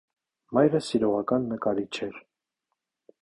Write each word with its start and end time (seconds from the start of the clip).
Մայրը 0.57 0.81
սիրողական 0.85 1.45
նկարիչ 1.53 1.91
էր։ 2.09 2.17